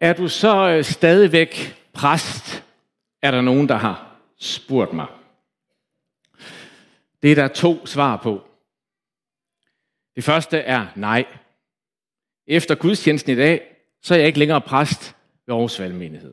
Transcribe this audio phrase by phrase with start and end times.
[0.00, 2.64] Er du så øh, stadigvæk præst?
[3.22, 5.06] Er der nogen, der har spurgt mig.
[7.22, 8.42] Det er der to svar på.
[10.16, 11.24] Det første er nej.
[12.46, 15.16] Efter gudstjenesten i dag, så er jeg ikke længere præst
[15.46, 16.32] ved Aarhus Valgmenighed.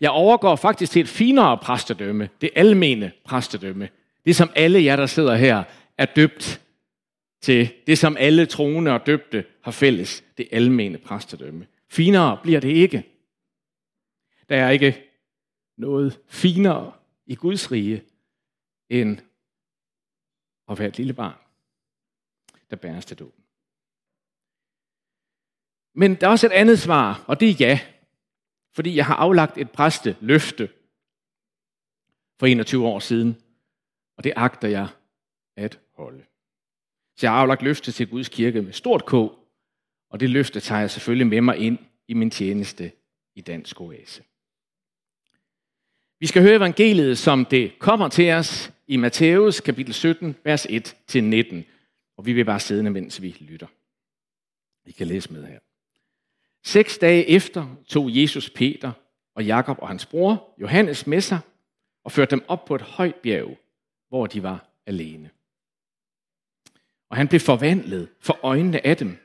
[0.00, 3.88] Jeg overgår faktisk til et finere præstedømme, det almene præstedømme.
[4.26, 5.62] Det som alle jer, der sidder her,
[5.98, 6.60] er døbt
[7.40, 7.72] til.
[7.86, 11.66] Det som alle troende og døbte har fælles, det almene præstedømme.
[11.92, 13.08] Finere bliver det ikke.
[14.48, 15.10] Der er ikke
[15.76, 16.92] noget finere
[17.26, 18.04] i Guds rige,
[18.88, 19.18] end
[20.68, 21.38] at være et lille barn,
[22.70, 23.44] der bæres til dåben.
[25.94, 27.80] Men der er også et andet svar, og det er ja.
[28.74, 30.72] Fordi jeg har aflagt et præste løfte
[32.38, 33.42] for 21 år siden,
[34.16, 34.88] og det agter jeg
[35.56, 36.24] at holde.
[37.16, 39.41] Så jeg har aflagt løfte til Guds kirke med stort K,
[40.12, 42.92] og det løfte tager jeg selvfølgelig med mig ind i min tjeneste
[43.34, 44.22] i Dansk Oase.
[46.20, 51.54] Vi skal høre evangeliet, som det kommer til os i Matthæus kapitel 17, vers 1-19.
[52.16, 53.66] Og vi vil bare sidde, mens vi lytter.
[54.84, 55.58] Vi kan læse med her.
[56.64, 58.92] Seks dage efter tog Jesus Peter
[59.34, 61.38] og Jakob og hans bror Johannes med sig
[62.04, 63.58] og førte dem op på et højt bjerg,
[64.08, 65.30] hvor de var alene.
[67.10, 69.18] Og han blev forvandlet for øjnene af dem.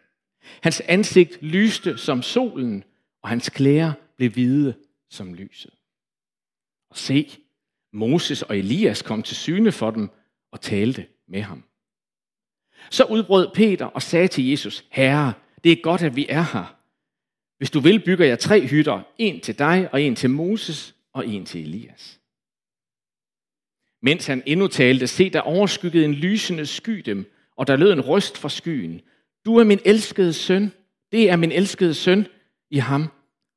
[0.61, 2.83] Hans ansigt lyste som solen,
[3.23, 4.75] og hans klæder blev hvide
[5.09, 5.71] som lyset.
[6.89, 7.31] Og se,
[7.93, 10.09] Moses og Elias kom til syne for dem
[10.51, 11.63] og talte med ham.
[12.89, 16.77] Så udbrød Peter og sagde til Jesus, Herre, det er godt, at vi er her.
[17.57, 19.01] Hvis du vil, bygger jeg tre hytter.
[19.17, 22.19] En til dig, og en til Moses, og en til Elias.
[24.01, 28.01] Mens han endnu talte, se, der overskyggede en lysende sky dem, og der lød en
[28.01, 29.01] røst fra skyen.
[29.47, 30.71] Du er min elskede søn.
[31.11, 32.27] Det er min elskede søn.
[32.69, 33.07] I ham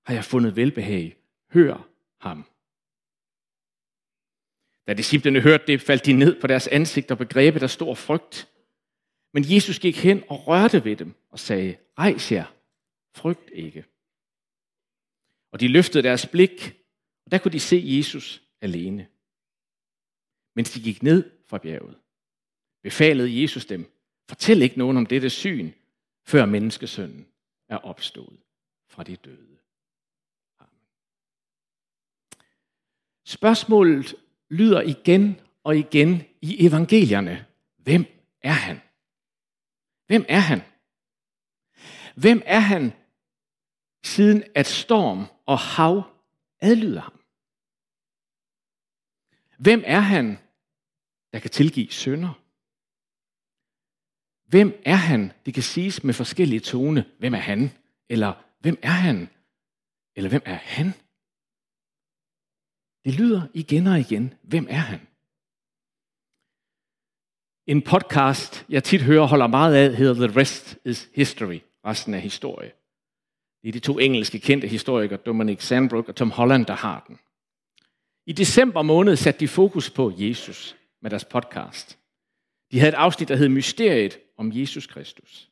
[0.06, 1.16] har jeg fundet velbehag.
[1.52, 1.88] Hør
[2.20, 2.44] ham.
[4.86, 8.48] Da disciplene hørte det, faldt de ned på deres ansigter og begrebet der stor frygt.
[9.32, 12.54] Men Jesus gik hen og rørte ved dem og sagde, rejs jer,
[13.14, 13.84] frygt ikke.
[15.52, 16.76] Og de løftede deres blik,
[17.24, 19.06] og der kunne de se Jesus alene.
[20.56, 21.96] Mens de gik ned fra bjerget,
[22.82, 23.92] befalede Jesus dem,
[24.28, 25.72] fortæl ikke nogen om dette syn,
[26.24, 27.26] før menneskesønnen
[27.68, 28.40] er opstået
[28.86, 29.58] fra de døde.
[30.58, 30.86] Amen.
[33.24, 34.14] Spørgsmålet
[34.50, 37.46] lyder igen og igen i evangelierne.
[37.76, 38.04] Hvem
[38.42, 38.80] er han?
[40.06, 40.62] Hvem er han?
[42.16, 42.92] Hvem er han,
[44.04, 46.02] siden at storm og hav
[46.60, 47.20] adlyder ham?
[49.58, 50.38] Hvem er han,
[51.32, 52.39] der kan tilgive synder?
[54.50, 55.32] Hvem er han?
[55.46, 57.04] Det kan siges med forskellige tone.
[57.18, 57.70] Hvem er han?
[58.08, 59.28] Eller hvem er han?
[60.16, 60.86] Eller hvem er han?
[63.04, 64.34] Det lyder igen og igen.
[64.42, 65.00] Hvem er han?
[67.66, 71.60] En podcast, jeg tit hører, holder meget af, hedder The Rest is History.
[71.84, 72.72] Resten er historie.
[73.62, 77.18] Det er de to engelske kendte historikere, Dominic Sandbrook og Tom Holland, der har den.
[78.26, 81.98] I december måned satte de fokus på Jesus med deres podcast.
[82.72, 85.50] De havde et afsnit, der hed Mysteriet om Jesus Kristus.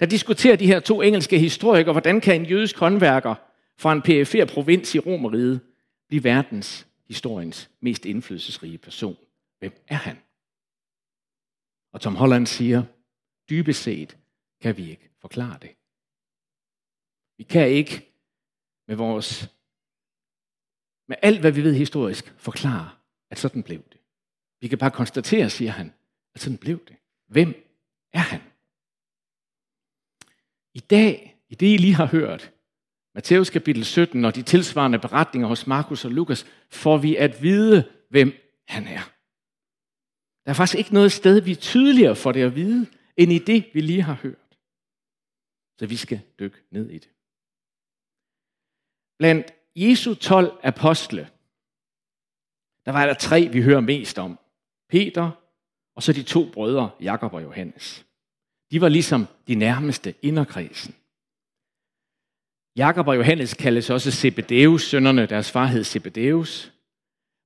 [0.00, 3.34] Der diskuterer de her to engelske historikere, hvordan kan en jødisk håndværker
[3.76, 5.60] fra en perifer provins i Romeriet
[6.08, 9.16] blive verdens historiens mest indflydelsesrige person.
[9.58, 10.18] Hvem er han?
[11.92, 12.82] Og Tom Holland siger,
[13.50, 14.16] dybest set
[14.60, 15.70] kan vi ikke forklare det.
[17.36, 18.12] Vi kan ikke
[18.88, 19.48] med vores
[21.08, 22.90] med alt, hvad vi ved historisk, forklare,
[23.30, 24.00] at sådan blev det.
[24.60, 25.92] Vi kan bare konstatere, siger han,
[26.34, 26.96] at sådan blev det.
[27.26, 27.63] Hvem
[28.14, 28.40] er han?
[30.74, 32.52] I dag, i det I lige har hørt,
[33.14, 37.90] Matthæus kapitel 17 og de tilsvarende beretninger hos Markus og Lukas, får vi at vide,
[38.10, 38.32] hvem
[38.68, 39.04] han er.
[40.44, 42.86] Der er faktisk ikke noget sted, vi tydeligere får det at vide,
[43.16, 44.58] end i det, vi lige har hørt.
[45.78, 47.10] Så vi skal dykke ned i det.
[49.18, 51.30] Blandt Jesu 12 apostle,
[52.84, 54.38] der var der tre, vi hører mest om.
[54.88, 55.30] Peter,
[55.96, 58.06] og så de to brødre, Jakob og Johannes.
[58.70, 60.94] De var ligesom de nærmeste inderkredsen.
[62.76, 66.72] Jakob og Johannes kaldes også Zebedeus sønnerne, deres far hed Zebedeus.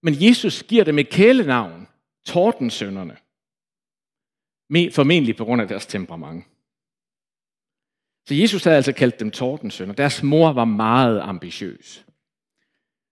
[0.03, 1.89] Men Jesus giver dem et kælenavn,
[2.27, 3.17] Tordensønnerne.
[4.93, 6.45] Formentlig på grund af deres temperament.
[8.29, 9.95] Så Jesus havde altså kaldt dem Tordensønner.
[9.95, 12.05] Deres mor var meget ambitiøs.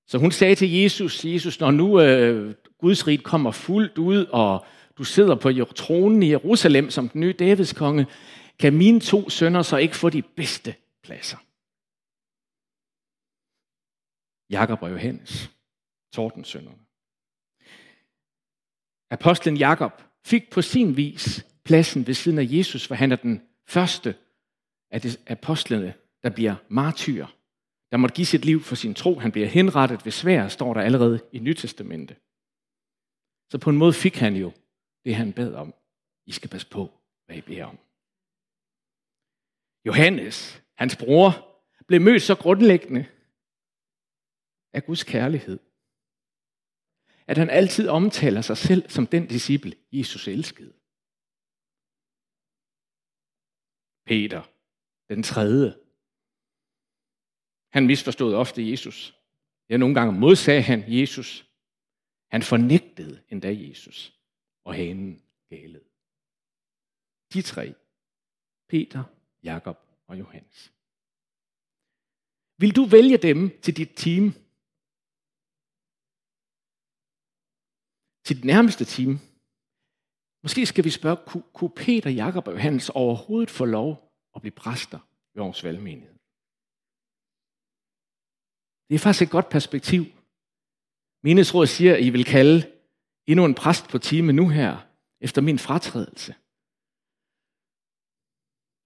[0.07, 4.67] Så hun sagde til Jesus, Jesus, når nu øh, Guds rige kommer fuldt ud, og
[4.99, 8.07] du sidder på tronen i Jerusalem som den nye Davids konge,
[8.59, 11.39] kan mine to sønner så ikke få de bedste pladser?
[14.51, 15.51] Jakob og Johannes,
[16.13, 16.79] tordensønderne.
[19.11, 23.43] Apostlen Jakob fik på sin vis pladsen ved siden af Jesus, for han er den
[23.67, 24.15] første
[24.91, 27.27] af de apostlene, der bliver martyr,
[27.91, 29.19] der måtte give sit liv for sin tro.
[29.19, 32.17] Han bliver henrettet ved svær, står der allerede i Nytestamentet.
[33.53, 34.53] Så på en måde fik han jo
[35.07, 35.75] det, han bad om.
[36.27, 36.83] I skal passe på,
[37.27, 37.79] hvad I beder om.
[39.87, 41.31] Johannes, hans bror,
[41.87, 43.07] blev mødt så grundlæggende
[44.73, 45.59] af Guds kærlighed,
[47.27, 50.73] at han altid omtaler sig selv som den disciple, Jesus elskede.
[54.07, 54.43] Peter,
[55.09, 55.75] den tredje,
[57.73, 59.19] han misforstod ofte Jesus.
[59.69, 61.51] Ja, nogle gange modsagde han Jesus.
[62.31, 64.16] Han fornægtede endda Jesus,
[64.67, 65.85] og hanen galede.
[67.33, 67.75] De tre,
[68.69, 69.05] Peter,
[69.43, 70.73] Jakob og Johannes.
[72.59, 74.25] Vil du vælge dem til dit team?
[78.25, 79.13] Til dit nærmeste team?
[80.43, 81.19] Måske skal vi spørge,
[81.57, 83.91] kunne Peter, Jakob og Johannes overhovedet få lov
[84.35, 85.01] at blive præster
[85.35, 86.17] ved vores valgmenighed?
[88.89, 90.03] Det er faktisk et godt perspektiv.
[91.23, 92.76] Menighedsrådet siger, at I vil kalde
[93.27, 94.87] endnu en præst på time nu her,
[95.21, 96.35] efter min fratrædelse.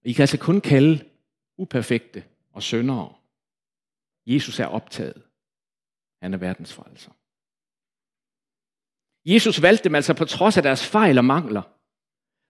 [0.03, 1.09] I kan altså kun kalde
[1.57, 2.23] uperfekte
[2.53, 3.13] og syndere.
[4.25, 5.23] Jesus er optaget.
[6.21, 7.11] Han er verdens frelser.
[9.25, 11.61] Jesus valgte dem altså på trods af deres fejl og mangler,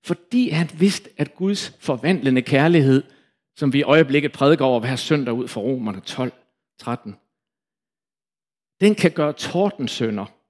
[0.05, 3.03] fordi han vidste, at Guds forvandlende kærlighed,
[3.55, 6.33] som vi i øjeblikket prædiker over hver søndag ud for Romerne 12,
[6.79, 7.15] 13,
[8.81, 10.40] den kan gøre tordensønder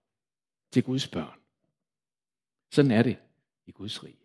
[0.71, 1.39] til Guds børn.
[2.71, 3.17] Sådan er det
[3.65, 4.17] i Guds rige.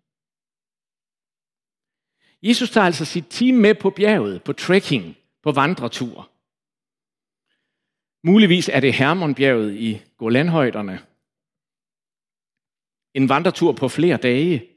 [2.42, 6.30] Jesus tager altså sit team med på bjerget, på trekking, på vandretur.
[8.22, 11.06] Muligvis er det Hermonbjerget i Golanhøjderne.
[13.14, 14.68] En vandretur på flere dage.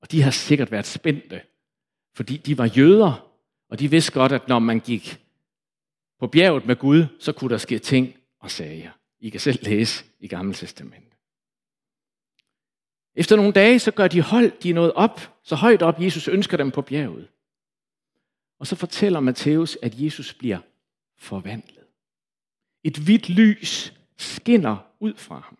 [0.00, 1.42] Og de har sikkert været spændte,
[2.14, 3.30] fordi de var jøder,
[3.68, 5.20] og de vidste godt, at når man gik
[6.18, 8.90] på bjerget med Gud, så kunne der ske ting og sager.
[9.24, 11.16] I kan selv læse i Gamle Testament.
[13.14, 16.28] Efter nogle dage, så gør de hold, de er nået op, så højt op, Jesus
[16.28, 17.28] ønsker dem på bjerget.
[18.58, 20.58] Og så fortæller Matthæus, at Jesus bliver
[21.18, 21.84] forvandlet.
[22.84, 25.58] Et hvidt lys skinner ud fra ham.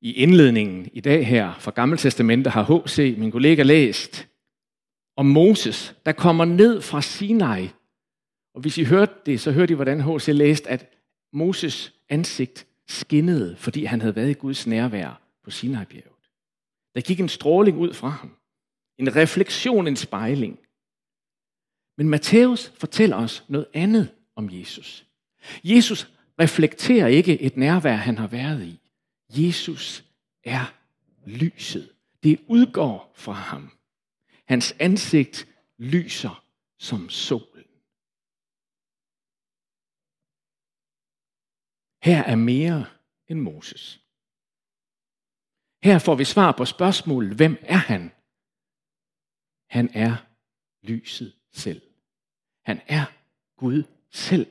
[0.00, 4.28] I indledningen i dag her fra Gamle Testamente har H.C., min kollega, læst
[5.16, 7.68] om Moses, der kommer ned fra Sinai.
[8.54, 10.28] Og hvis I hørte det, så hørte I, hvordan H.C.
[10.28, 10.90] læste, at
[11.32, 16.30] Moses ansigt skinnede, fordi han havde været i Guds nærvær på Sinai-bjerget.
[16.94, 18.36] Der gik en stråling ud fra ham.
[18.98, 20.58] En refleksion, en spejling.
[21.96, 25.06] Men Matthæus fortæller os noget andet om Jesus.
[25.64, 26.10] Jesus
[26.40, 28.80] reflekterer ikke et nærvær, han har været i.
[29.30, 30.04] Jesus
[30.44, 30.74] er
[31.26, 31.90] lyset.
[32.22, 33.70] Det udgår fra ham.
[34.44, 35.48] Hans ansigt
[35.78, 36.44] lyser
[36.78, 37.53] som sol.
[42.04, 42.86] Her er mere
[43.28, 44.00] end Moses.
[45.82, 48.12] Her får vi svar på spørgsmålet, hvem er han?
[49.70, 50.16] Han er
[50.82, 51.82] lyset selv.
[52.64, 53.04] Han er
[53.56, 54.46] Gud selv.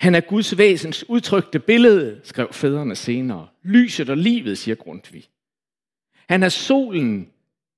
[0.00, 3.48] Han er Guds væsens udtrykte billede, skrev fædrene senere.
[3.62, 5.28] Lyset og livet, siger Grundtvig.
[6.28, 7.32] Han er solen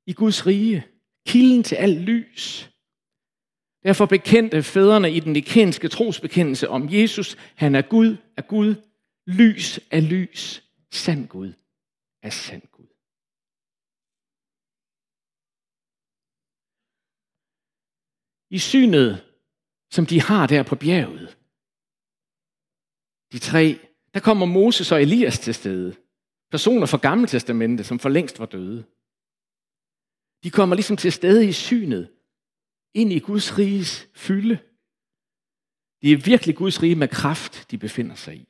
[0.07, 0.87] i Guds rige,
[1.27, 2.70] kilden til alt lys.
[3.83, 8.75] Derfor bekendte fædrene i den nikenske trosbekendelse om Jesus, han er Gud er Gud,
[9.27, 11.53] lys er lys, sand Gud
[12.23, 12.87] er sand Gud.
[18.51, 19.25] I synet,
[19.91, 21.37] som de har der på bjerget,
[23.33, 23.79] de tre,
[24.15, 25.97] der kommer Moses og Elias til stede.
[26.51, 28.85] Personer fra Gamle Testamente, som for længst var døde.
[30.45, 32.11] De kommer ligesom til stede i synet,
[32.95, 34.59] ind i Guds riges fylde.
[36.03, 38.49] Det er virkelig Guds rige med kraft, de befinder sig i.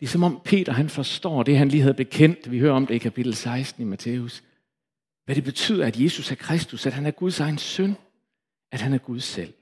[0.00, 2.50] Det er som om Peter han forstår det, han lige havde bekendt.
[2.50, 4.44] Vi hører om det i kapitel 16 i Matthæus.
[5.24, 7.96] Hvad det betyder, at Jesus er Kristus, at han er Guds egen søn,
[8.72, 9.54] at han er Gud selv.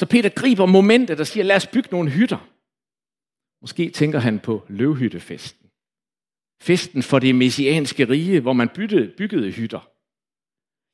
[0.00, 2.50] Så Peter griber momentet og siger, lad os bygge nogle hytter.
[3.60, 5.70] Måske tænker han på løvhyttefesten.
[6.60, 9.93] Festen for det messianske rige, hvor man bytte, byggede hytter.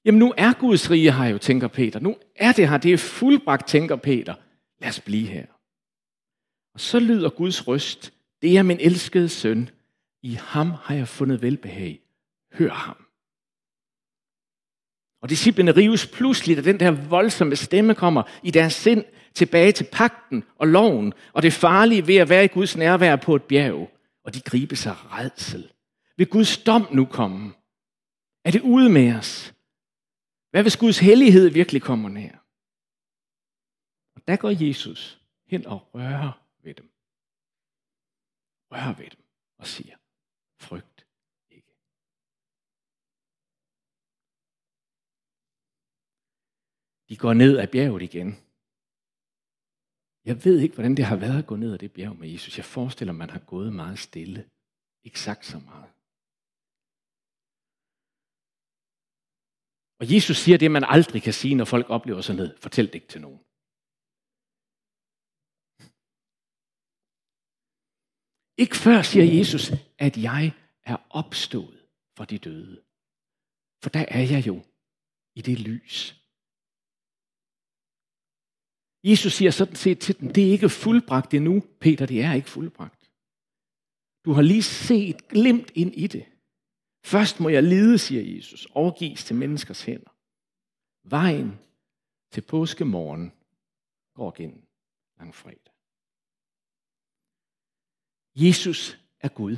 [0.05, 2.01] Jamen nu er Guds rige her jo, tænker Peter.
[2.01, 4.35] Nu er det her, det er fuldbragt, tænker Peter.
[4.81, 5.47] Lad os blive her.
[6.75, 9.71] Og så lyder Guds røst, det er min elskede søn.
[10.23, 12.01] I ham har jeg fundet velbehag.
[12.53, 12.97] Hør ham.
[15.23, 19.05] Og disciplene rives pludselig, da den der voldsomme stemme kommer i deres sind
[19.35, 23.37] tilbage til pakten og loven, og det farlige ved at være i Guds nærvær på
[23.37, 23.91] et bjerg.
[24.25, 25.73] Og de griber sig redsel.
[26.17, 27.53] Vil Guds dom nu komme?
[28.45, 29.55] Er det ude med os?
[30.51, 32.35] Hvad hvis Guds hellighed virkelig kommer nær?
[34.15, 35.01] Og der går Jesus
[35.47, 36.89] hen og rører ved dem.
[38.71, 39.25] Rører ved dem
[39.59, 39.97] og siger,
[40.67, 41.07] frygt
[41.51, 41.73] ikke.
[47.09, 48.31] De går ned ad bjerget igen.
[50.25, 52.57] Jeg ved ikke, hvordan det har været at gå ned ad det bjerg med Jesus.
[52.57, 54.51] Jeg forestiller mig, man har gået meget stille.
[55.05, 56.00] Ikke sagt så meget.
[60.01, 62.59] Og Jesus siger det, man aldrig kan sige, når folk oplever sådan noget.
[62.59, 63.41] Fortæl det ikke til nogen.
[68.63, 69.65] Ikke før siger Jesus,
[69.99, 70.53] at jeg
[70.83, 71.81] er opstået
[72.17, 72.83] for de døde.
[73.83, 74.57] For der er jeg jo
[75.35, 76.17] i det lys.
[79.05, 82.51] Jesus siger sådan set til dem, det er ikke fuldbragt endnu, Peter, det er ikke
[82.51, 83.11] fuldbragt.
[84.25, 86.30] Du har lige set glimt ind i det.
[87.05, 90.11] Først må jeg lide, siger Jesus, overgives til menneskers hænder.
[91.05, 91.59] Vejen
[92.31, 93.33] til påskemorgen
[94.15, 94.67] går gennem
[95.19, 95.73] langfredag.
[98.35, 99.57] Jesus er Gud.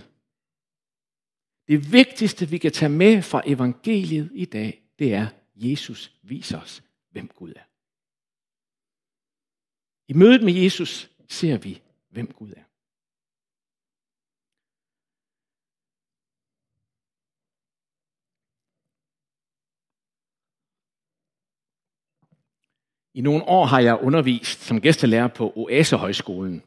[1.69, 6.83] Det vigtigste, vi kan tage med fra evangeliet i dag, det er, Jesus viser os,
[7.11, 7.65] hvem Gud er.
[10.09, 12.65] I mødet med Jesus ser vi, hvem Gud er.
[23.15, 26.63] I nogle år har jeg undervist som gæstelærer på Oasehøjskolen.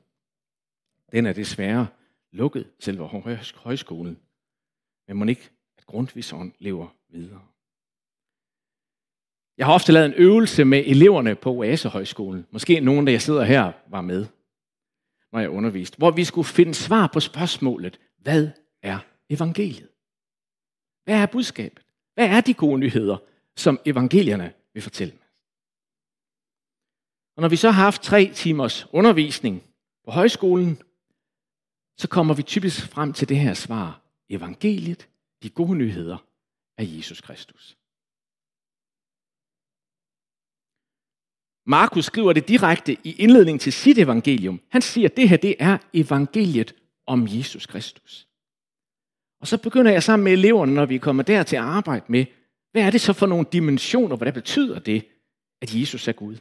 [1.11, 1.87] Den er desværre
[2.31, 3.07] lukket, selve
[3.55, 4.19] højskolen.
[5.07, 7.41] Men må ikke, at Grundtvigson lever videre.
[9.57, 12.45] Jeg har ofte lavet en øvelse med eleverne på Oasehøjskolen.
[12.51, 14.25] Måske nogen, der jeg sidder her, var med,
[15.31, 15.97] når jeg underviste.
[15.97, 18.49] Hvor vi skulle finde svar på spørgsmålet, hvad
[18.81, 18.99] er
[19.29, 19.89] evangeliet?
[21.03, 21.85] Hvad er budskabet?
[22.13, 23.17] Hvad er de gode nyheder,
[23.55, 25.24] som evangelierne vil fortælle mig?
[27.35, 29.63] Og når vi så har haft tre timers undervisning
[30.05, 30.81] på højskolen,
[31.97, 34.01] så kommer vi typisk frem til det her svar.
[34.29, 35.09] Evangeliet,
[35.43, 36.17] de gode nyheder
[36.77, 37.77] af Jesus Kristus.
[41.67, 44.61] Markus skriver det direkte i indledning til sit evangelium.
[44.69, 46.75] Han siger, at det her det er evangeliet
[47.07, 48.27] om Jesus Kristus.
[49.41, 52.25] Og så begynder jeg sammen med eleverne, når vi kommer der til at arbejde med,
[52.71, 55.05] hvad er det så for nogle dimensioner, hvad betyder det,
[55.61, 56.37] at Jesus er Gud?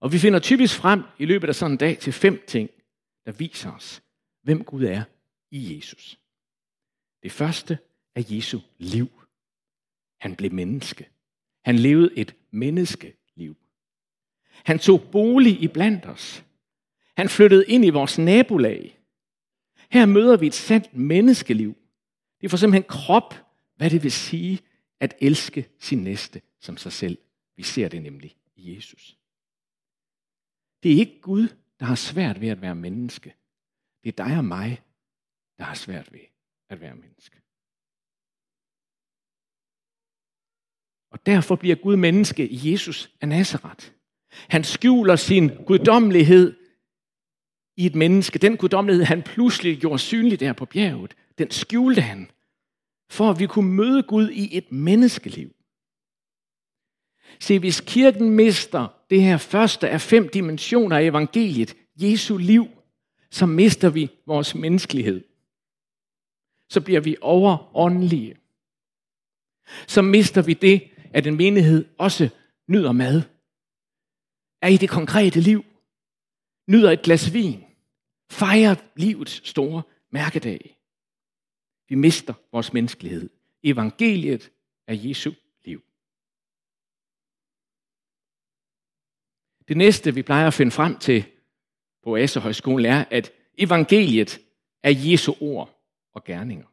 [0.00, 2.70] Og vi finder typisk frem i løbet af sådan en dag til fem ting,
[3.24, 4.02] der viser os,
[4.42, 5.02] hvem Gud er
[5.50, 6.18] i Jesus.
[7.22, 7.78] Det første
[8.14, 9.10] er Jesu liv.
[10.20, 11.08] Han blev menneske.
[11.64, 13.56] Han levede et menneskeliv.
[14.64, 16.44] Han tog bolig i blandt os.
[17.16, 18.98] Han flyttede ind i vores nabolag.
[19.90, 21.76] Her møder vi et sandt menneskeliv.
[22.40, 23.34] Det får simpelthen krop,
[23.76, 24.60] hvad det vil sige
[25.00, 27.18] at elske sin næste som sig selv.
[27.56, 29.16] Vi ser det nemlig i Jesus.
[30.86, 31.48] Det er ikke Gud,
[31.80, 33.34] der har svært ved at være menneske.
[34.04, 34.82] Det er dig og mig,
[35.58, 36.20] der har svært ved
[36.70, 37.40] at være menneske.
[41.10, 43.90] Og derfor bliver Gud menneske i Jesus af Nazareth.
[44.30, 46.56] Han skjuler sin guddommelighed
[47.76, 48.38] i et menneske.
[48.38, 52.30] Den guddommelighed, han pludselig gjorde synlig der på bjerget, den skjulte han,
[53.10, 55.55] for at vi kunne møde Gud i et menneskeliv.
[57.40, 62.68] Se, hvis kirken mister det her første af fem dimensioner af evangeliet, Jesu liv,
[63.30, 65.24] så mister vi vores menneskelighed.
[66.70, 68.36] Så bliver vi overåndelige.
[69.86, 72.28] Så mister vi det, at en menighed også
[72.68, 73.22] nyder mad.
[74.62, 75.64] Er i det konkrete liv.
[76.68, 77.64] Nyder et glas vin.
[78.30, 80.78] Fejrer livets store mærkedag.
[81.88, 83.30] Vi mister vores menneskelighed.
[83.62, 84.50] Evangeliet
[84.88, 85.32] er Jesu
[89.68, 91.24] Det næste, vi plejer at finde frem til
[92.04, 94.40] på Asehøjskolen, er, at evangeliet
[94.82, 95.82] er Jesu ord
[96.14, 96.66] og gerninger.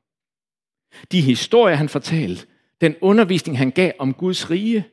[1.12, 2.48] De historier, han fortalte,
[2.82, 4.88] den undervisning, han gav om Guds rige,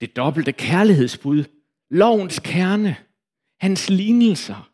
[0.00, 1.44] det dobbelte kærlighedsbud,
[1.90, 2.96] lovens kerne,
[3.60, 4.70] hans lignelser,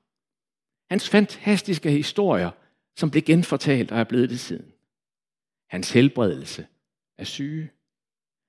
[0.90, 2.50] hans fantastiske historier,
[2.97, 4.73] som blev genfortalt og er blevet det siden.
[5.71, 6.66] Hans helbredelse
[7.18, 7.71] af syge,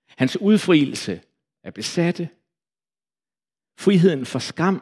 [0.08, 1.22] hans udfrielse
[1.64, 2.30] af besatte,
[3.78, 4.82] friheden for skam,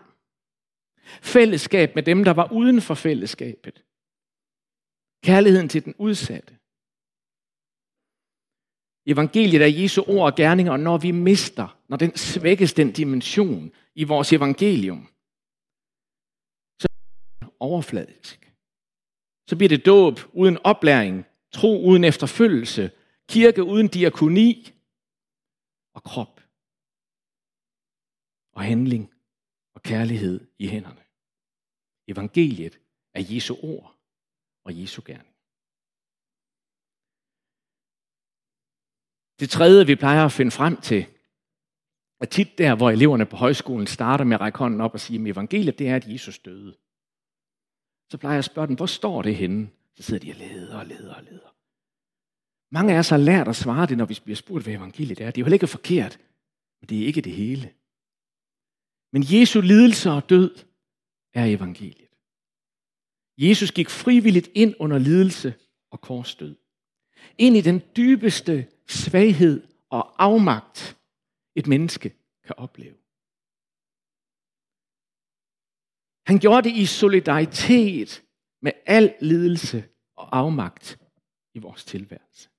[1.21, 3.83] fællesskab med dem, der var uden for fællesskabet,
[5.23, 6.57] kærligheden til den udsatte.
[9.07, 13.71] Evangeliet er Jesu ord og gerninger, og når vi mister, når den svækkes den dimension
[13.95, 15.07] i vores evangelium,
[16.81, 18.51] så bliver det overfladisk.
[19.49, 22.91] Så bliver det dåb uden oplæring, tro uden efterfølgelse,
[23.29, 24.73] kirke uden diakoni
[25.93, 26.34] og krop
[28.55, 29.13] og handling
[29.75, 31.03] og kærlighed i hænderne.
[32.07, 32.79] Evangeliet
[33.13, 33.95] er Jesu ord
[34.65, 35.35] og Jesu gerning.
[39.39, 41.05] Det tredje, vi plejer at finde frem til,
[42.19, 45.21] er tit der, hvor eleverne på højskolen starter med at række hånden op og sige,
[45.21, 46.77] at evangeliet det er, at Jesus døde.
[48.11, 49.69] Så plejer jeg at spørge dem, hvor står det henne?
[49.95, 51.55] Så sidder de og leder og leder og leder.
[52.71, 55.31] Mange af os har lært at svare det, når vi bliver spurgt, hvad evangeliet er.
[55.31, 56.19] Det er jo heller ikke forkert,
[56.81, 57.73] men det er ikke det hele.
[59.13, 60.55] Men Jesu lidelse og død
[61.33, 62.09] er evangeliet.
[63.37, 65.53] Jesus gik frivilligt ind under lidelse
[65.91, 66.55] og korsdød.
[67.37, 70.97] Ind i den dybeste svaghed og afmagt,
[71.55, 72.09] et menneske
[72.43, 72.97] kan opleve.
[76.27, 78.23] Han gjorde det i solidaritet
[78.61, 80.99] med al lidelse og afmagt
[81.53, 82.49] i vores tilværelse.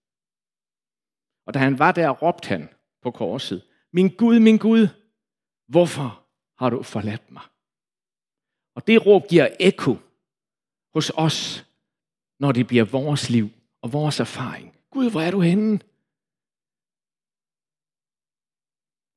[1.46, 2.68] Og da han var der, råbte han
[3.02, 4.88] på korset, min Gud, min Gud,
[5.68, 6.25] hvorfor
[6.58, 7.42] har du forladt mig?
[8.75, 9.96] Og det råb giver ekko
[10.94, 11.66] hos os,
[12.38, 13.50] når det bliver vores liv
[13.82, 14.76] og vores erfaring.
[14.90, 15.80] Gud, hvor er du henne?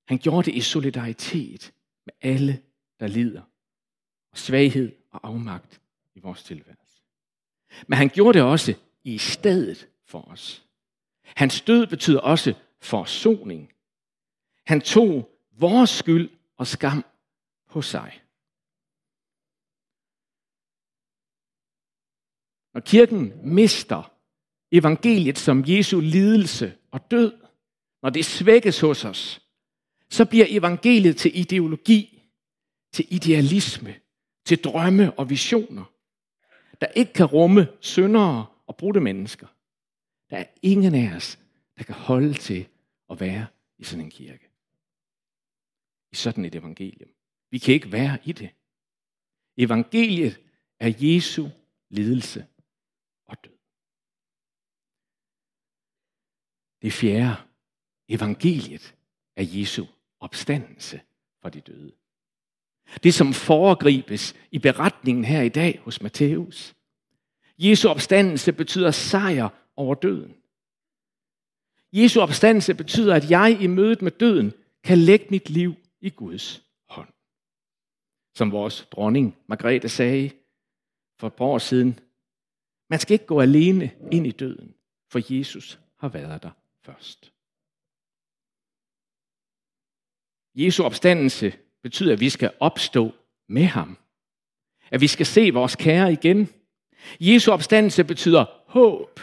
[0.07, 1.73] Han gjorde det i solidaritet
[2.05, 2.63] med alle,
[2.99, 3.41] der lider.
[4.31, 5.81] Og svaghed og afmagt
[6.15, 7.01] i vores tilværelse.
[7.87, 10.65] Men han gjorde det også i stedet for os.
[11.23, 13.73] Hans død betyder også forsoning.
[14.65, 17.05] Han tog vores skyld og skam
[17.69, 18.21] hos sig.
[22.73, 24.13] Når kirken mister
[24.71, 27.33] evangeliet som Jesu lidelse og død,
[28.01, 29.41] når det svækkes hos os,
[30.09, 32.23] så bliver evangeliet til ideologi,
[32.93, 33.95] til idealisme,
[34.45, 35.93] til drømme og visioner,
[36.81, 39.47] der ikke kan rumme syndere og brudte mennesker.
[40.29, 41.39] Der er ingen af os,
[41.77, 42.67] der kan holde til
[43.09, 44.49] at være i sådan en kirke.
[46.11, 47.09] I sådan et evangelium.
[47.51, 48.49] Vi kan ikke være i det.
[49.57, 50.39] Evangeliet
[50.79, 51.47] er Jesu
[51.89, 52.45] lidelse
[53.25, 53.57] og død.
[56.81, 57.35] Det fjerde.
[58.07, 58.95] Evangeliet
[59.35, 59.85] er Jesu
[60.19, 61.01] opstandelse
[61.41, 61.91] fra de døde.
[63.03, 66.75] Det, som foregribes i beretningen her i dag hos Matthæus.
[67.57, 70.35] Jesu opstandelse betyder sejr over døden.
[71.93, 76.68] Jesu opstandelse betyder, at jeg i mødet med døden kan lægge mit liv i Guds.
[78.39, 80.31] Som vores dronning Margrethe sagde
[81.19, 81.99] for et par år siden,
[82.89, 84.75] man skal ikke gå alene ind i døden,
[85.11, 86.51] for Jesus har været der
[86.85, 87.33] først.
[90.55, 93.11] Jesu opstandelse betyder, at vi skal opstå
[93.47, 93.97] med ham.
[94.91, 96.47] At vi skal se vores kære igen.
[97.19, 99.19] Jesu opstandelse betyder håb.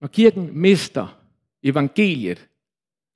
[0.00, 1.22] Når kirken mister
[1.62, 2.48] evangeliet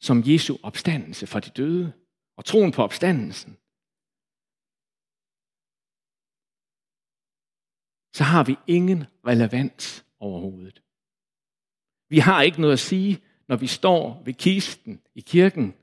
[0.00, 1.99] som Jesu opstandelse fra de døde
[2.40, 3.52] og troen på opstandelsen,
[8.18, 9.00] så har vi ingen
[9.30, 10.82] relevans overhovedet.
[12.08, 15.74] Vi har ikke noget at sige, når vi står ved kisten i kirken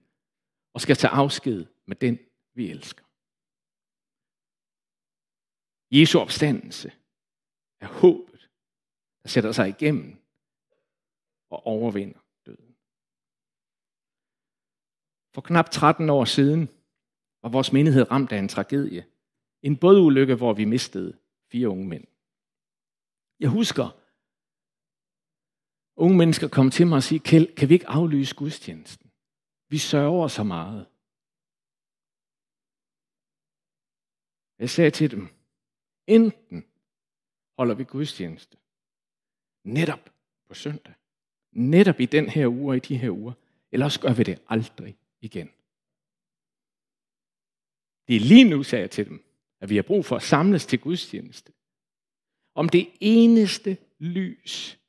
[0.73, 2.15] og skal tage afsked med den,
[2.53, 3.05] vi elsker.
[5.97, 6.89] Jesu opstandelse
[7.79, 8.49] er håbet,
[9.21, 10.11] der sætter sig igennem
[11.49, 12.75] og overvinder døden.
[15.37, 16.69] For knap 13 år siden
[17.41, 19.05] var vores menighed ramt af en tragedie.
[19.61, 21.17] En bådulykke, hvor vi mistede
[21.51, 22.07] fire unge mænd.
[23.39, 23.87] Jeg husker,
[25.95, 29.11] unge mennesker kom til mig og sige, Kjeld, kan vi ikke aflyse gudstjenesten?
[29.69, 30.85] Vi sørger så meget.
[34.59, 35.27] Jeg sagde til dem,
[36.07, 36.65] enten
[37.57, 38.57] holder vi gudstjeneste
[39.63, 40.09] netop
[40.47, 40.93] på søndag,
[41.51, 43.33] netop i den her uge og i de her uger,
[43.71, 45.49] eller også gør vi det aldrig igen.
[48.07, 49.23] Det er lige nu, sagde jeg til dem,
[49.59, 51.53] at vi har brug for at samles til gudstjeneste.
[52.53, 54.79] Om det eneste lys,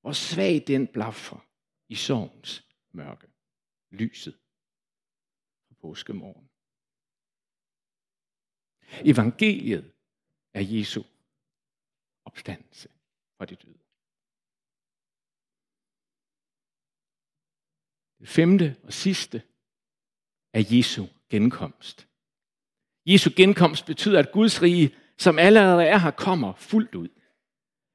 [0.00, 1.46] hvor svag den blaffer
[1.88, 3.26] i sorgens mørke.
[3.90, 4.38] Lyset
[5.68, 6.48] på påskemorgen.
[9.04, 9.92] Evangeliet
[10.54, 11.02] er Jesu
[12.24, 12.88] opstandelse
[13.36, 13.78] fra de døde.
[18.18, 19.42] Det femte og sidste
[20.52, 22.06] af Jesu genkomst.
[23.06, 27.08] Jesu genkomst betyder, at Guds rige, som allerede er her, kommer fuldt ud.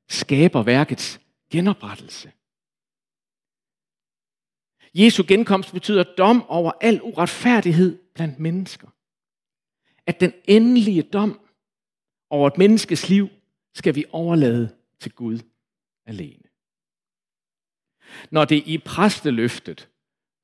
[0.10, 1.20] Skaber værkets
[1.52, 2.32] genoprettelse.
[4.94, 8.88] Jesu genkomst betyder dom over al uretfærdighed blandt mennesker.
[10.06, 11.40] At den endelige dom
[12.30, 13.30] over et menneskes liv
[13.74, 15.40] skal vi overlade til Gud
[16.06, 16.44] alene.
[18.32, 19.90] Når det i præsteløftet,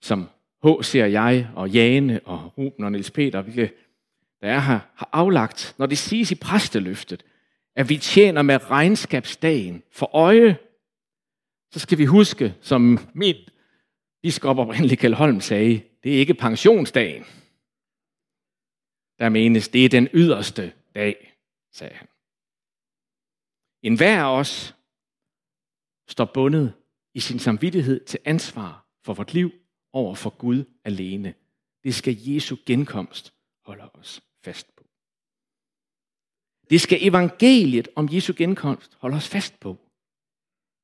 [0.02, 0.30] som
[0.64, 0.84] H.
[0.84, 3.74] ser jeg og Jane og Ruben og Niels Peter, hvilke
[4.42, 7.26] der er her, har aflagt, når det siges i præsteløftet,
[7.76, 10.58] at vi tjener med regnskabsdagen for øje,
[11.72, 13.36] så skal vi huske, som min
[14.22, 17.24] biskop oprindelig Kjell Holm sagde, det er ikke pensionsdagen.
[19.20, 21.38] Der menes, det er den yderste dag,
[21.74, 22.08] sagde han.
[23.84, 24.76] En hver af os
[26.08, 26.74] står bundet
[27.14, 29.52] i sin samvittighed til ansvar for vort liv
[29.94, 31.36] over for Gud alene.
[31.84, 33.34] Det skal Jesu genkomst
[33.66, 34.84] holde os fast på.
[36.70, 39.78] Det skal evangeliet om Jesu genkomst holde os fast på.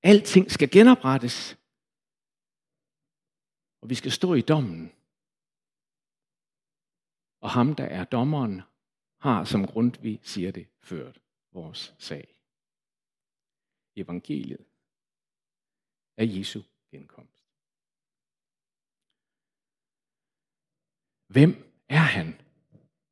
[0.04, 1.58] Alting skal genoprettes.
[3.82, 4.92] Og vi skal stå i dommen.
[7.42, 8.62] Og ham, der er dommeren,
[9.20, 12.28] har, som grund vi siger det, ført vores sag.
[13.96, 14.66] Evangeliet
[16.18, 17.37] er Jesu genkomst.
[21.28, 22.36] Hvem er han?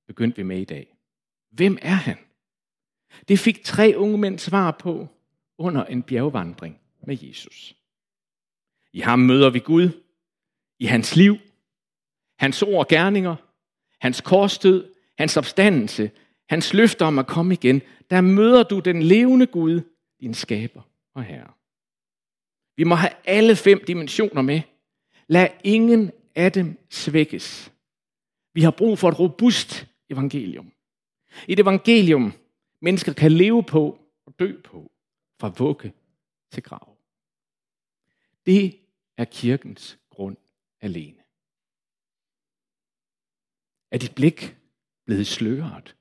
[0.08, 0.98] Begyndte vi med i dag.
[1.52, 2.18] Hvem er han?
[3.28, 5.08] Det fik tre unge mænd svar på
[5.58, 7.76] under en bjergvandring med Jesus.
[8.94, 9.90] I ham møder vi Gud,
[10.80, 11.38] i hans liv,
[12.40, 13.36] hans ord og gerninger,
[14.00, 16.12] hans korsdød, hans opstandelse,
[16.50, 17.82] hans løfter om at komme igen.
[18.10, 19.82] Der møder du den levende Gud,
[20.20, 20.82] din skaber
[21.14, 21.52] og herre.
[22.78, 24.62] Vi må have alle fem dimensioner med.
[25.28, 27.72] Lad ingen af dem svækkes.
[28.56, 30.72] Vi har brug for et robust evangelium.
[31.48, 32.34] Et evangelium,
[32.82, 34.92] mennesker kan leve på og dø på,
[35.40, 35.94] fra vugge
[36.52, 36.98] til grav.
[38.46, 38.80] Det
[39.18, 40.38] er kirkens grund
[40.82, 41.22] alene.
[43.92, 44.56] Er dit blik
[45.06, 45.96] blevet sløret?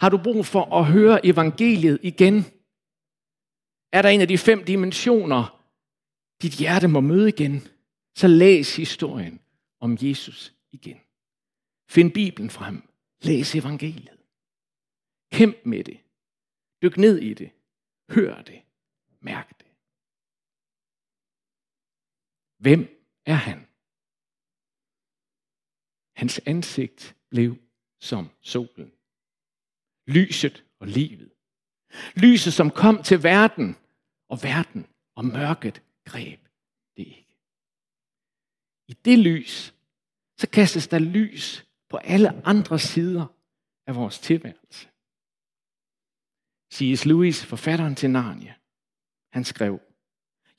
[0.00, 2.44] Har du brug for at høre evangeliet igen?
[3.92, 5.64] Er der en af de fem dimensioner,
[6.42, 7.60] dit hjerte må møde igen?
[8.14, 9.40] Så læs historien
[9.80, 11.00] om Jesus igen.
[11.88, 12.88] Find Bibelen frem.
[13.22, 14.20] Læs evangeliet.
[15.32, 16.00] Kæmp med det.
[16.82, 17.50] Dyk ned i det.
[18.10, 18.62] Hør det.
[19.20, 19.68] Mærk det.
[22.58, 22.80] Hvem
[23.26, 23.58] er han?
[26.16, 27.56] Hans ansigt blev
[28.00, 28.92] som solen.
[30.06, 31.32] Lyset og livet.
[32.16, 33.76] Lyset, som kom til verden,
[34.28, 36.40] og verden og mørket greb
[36.96, 37.38] det ikke.
[38.88, 39.74] I det lys,
[40.42, 43.26] så kastes der lys på alle andre sider
[43.86, 44.88] af vores tilværelse.
[46.74, 47.04] C.S.
[47.06, 48.54] Lewis, forfatteren til Narnia,
[49.32, 49.80] han skrev,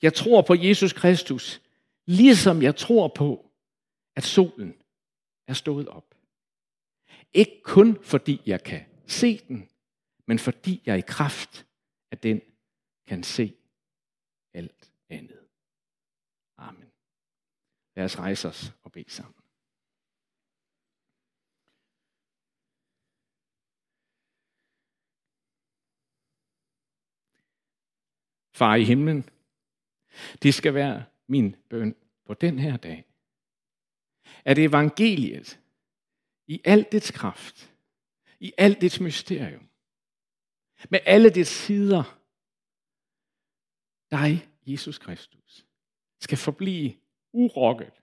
[0.02, 1.62] Jeg tror på Jesus Kristus,
[2.06, 3.50] ligesom jeg tror på,
[4.16, 4.74] at solen
[5.46, 6.14] er stået op.
[7.32, 9.68] Ikke kun fordi jeg kan se den,
[10.26, 11.66] men fordi jeg i kraft
[12.10, 12.40] af den
[13.06, 13.56] kan se
[14.54, 15.48] alt andet.
[16.56, 16.90] Amen.
[17.96, 19.43] Lad os rejse os og bede sammen.
[28.54, 29.28] Far i himlen,
[30.42, 31.94] det skal være min bøn
[32.26, 33.04] på den her dag.
[34.44, 35.60] At evangeliet
[36.46, 37.74] i al dets kraft,
[38.40, 39.68] i alt dets mysterium,
[40.90, 42.20] med alle dets sider,
[44.10, 45.66] dig, Jesus Kristus,
[46.20, 46.94] skal forblive
[47.32, 48.02] urokket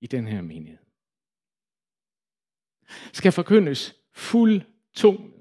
[0.00, 0.78] i den her menighed.
[3.12, 4.62] Skal forkyndes fuld
[4.92, 5.39] tonet.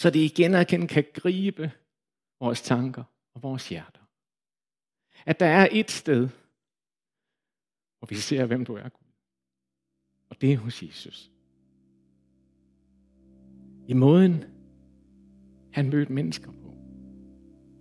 [0.00, 1.72] Så det igen og igen kan gribe
[2.40, 4.00] vores tanker og vores hjerter.
[5.26, 6.28] At der er et sted,
[7.98, 9.12] hvor vi ser, hvem du er, Gud.
[10.30, 11.30] Og det er hos Jesus.
[13.88, 14.44] I måden,
[15.72, 16.74] han mødte mennesker på.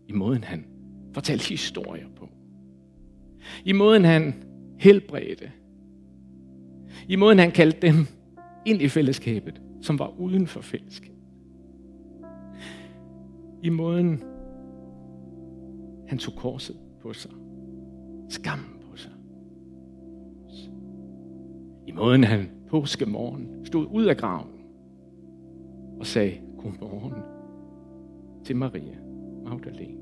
[0.08, 0.66] I måden, han
[1.14, 2.30] fortalte historier på.
[3.66, 4.44] I måden, han
[4.80, 5.52] helbredte.
[7.08, 7.96] I måden, han kaldte dem
[8.66, 11.09] ind i fællesskabet, som var uden for fællesskabet.
[13.64, 14.24] I måden,
[16.08, 17.32] han tog korset på sig.
[18.30, 18.60] Skam
[18.92, 19.12] på sig.
[21.88, 24.52] I måden han påskemorgen stod ud af graven
[26.00, 27.14] og sagde godmorgen
[28.44, 28.98] til Maria
[29.44, 30.00] Magdalene.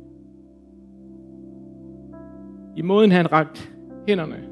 [2.76, 3.62] I måden han rakte
[4.08, 4.50] hænderne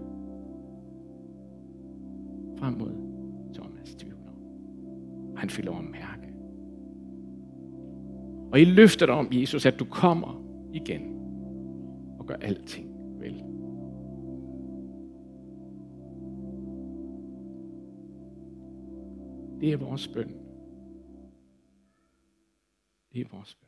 [2.60, 2.92] frem mod
[3.54, 4.32] Thomas tvivler.
[5.38, 6.15] Han fik lov at mærke
[8.56, 11.02] og i løfter dig om, Jesus, at du kommer igen
[12.20, 12.90] og gør alting
[13.20, 13.34] vel.
[19.62, 20.36] Det er vores bøn.
[23.14, 23.65] Det er vores bøn.